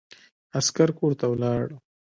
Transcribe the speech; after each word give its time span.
عسکر 0.59 0.89
کورته 0.97 1.25
ولاړ. 1.31 1.63